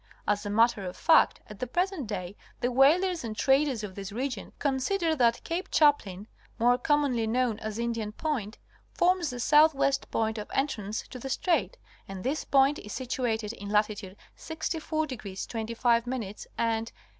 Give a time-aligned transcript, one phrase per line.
[0.27, 4.11] As a matter of fact, at the present day, the whalers and traders of this
[4.11, 6.25] region consider that Cape Chaplin
[6.57, 8.57] (more commonly known as Indian Point)
[8.95, 11.77] forms the f southwest point of entrance to the strait;
[12.07, 16.03] and this point is situated in latitude 64° 25'
[16.57, 16.93] and E.